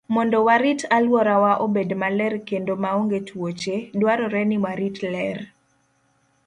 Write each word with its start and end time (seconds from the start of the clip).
Mondo 0.15 0.39
warit 0.47 0.81
alworawa 0.95 1.51
obed 1.65 1.89
maler 2.01 2.33
kendo 2.49 2.73
maonge 2.83 3.19
tuoche, 3.27 3.75
dwarore 3.99 4.41
ni 4.49 4.57
warit 4.65 4.97
ler. 5.13 5.37